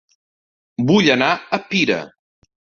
[0.93, 2.03] Vull anar a Pira